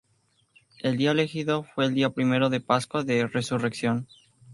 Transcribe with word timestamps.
El 0.79 0.97
día 0.97 1.11
elegido 1.11 1.61
fue 1.61 1.85
el 1.85 1.93
día 1.93 2.09
primero 2.09 2.49
de 2.49 2.59
Pascua 2.59 3.03
de 3.03 3.27
Resurrección. 3.27 4.07